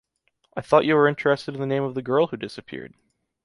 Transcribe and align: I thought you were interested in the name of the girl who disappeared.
I 0.57 0.61
thought 0.61 0.85
you 0.85 0.95
were 0.95 1.07
interested 1.07 1.53
in 1.53 1.61
the 1.61 1.67
name 1.67 1.83
of 1.83 1.93
the 1.93 2.01
girl 2.01 2.25
who 2.25 2.35
disappeared. 2.35 2.95